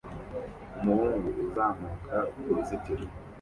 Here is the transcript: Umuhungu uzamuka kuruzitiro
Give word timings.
Umuhungu 0.81 1.27
uzamuka 1.43 2.17
kuruzitiro 2.39 3.03